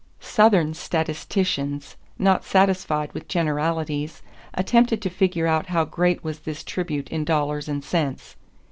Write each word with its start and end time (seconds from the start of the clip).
Southern 0.23 0.73
statisticians, 0.73 1.95
not 2.17 2.43
satisfied 2.43 3.13
with 3.13 3.27
generalities, 3.27 4.23
attempted 4.55 4.99
to 4.99 5.11
figure 5.11 5.45
out 5.45 5.67
how 5.67 5.85
great 5.85 6.23
was 6.23 6.39
this 6.39 6.63
tribute 6.63 7.09
in 7.09 7.23
dollars 7.23 7.69
and 7.69 7.83
cents. 7.83 8.35